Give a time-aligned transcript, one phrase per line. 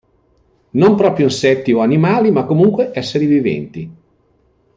[0.81, 3.95] Non proprio insetti o animali, ma comunque esseri viventi.